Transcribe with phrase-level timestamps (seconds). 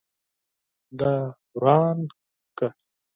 [0.99, 1.13] دا
[1.57, 1.97] وران
[2.57, 2.69] کړه